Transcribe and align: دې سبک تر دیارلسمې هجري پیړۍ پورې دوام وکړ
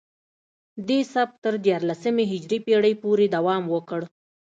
دې 0.87 0.99
سبک 1.13 1.35
تر 1.43 1.53
دیارلسمې 1.65 2.23
هجري 2.31 2.59
پیړۍ 2.65 2.93
پورې 3.03 3.25
دوام 3.35 3.63
وکړ 3.73 4.01